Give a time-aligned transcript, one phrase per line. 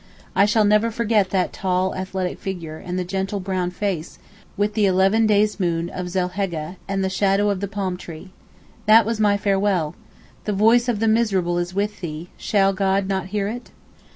[0.35, 4.17] I shall never forget that tall athletic figure and the gentle brown face,
[4.57, 8.31] with the eleven days' moon of Zulheggeh, and the shadow of the palm tree.
[8.87, 9.93] That was my farewell.
[10.45, 13.69] 'The voice of the miserable is with thee, shall God not hear it?